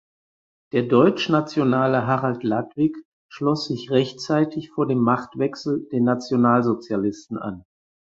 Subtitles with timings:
[0.71, 2.97] Der deutschnationale Harald Ladwig
[3.29, 7.65] schloss sich rechtzeitig vor dem Machtwechsel den Nationalsozialisten an.